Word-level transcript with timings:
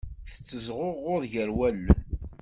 Tettezɣuɣud 0.29 1.23
gar 1.33 1.49
wallen. 1.57 1.97